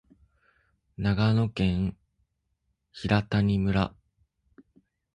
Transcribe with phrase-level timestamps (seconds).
[0.97, 1.95] 長野県
[2.91, 3.93] 平谷村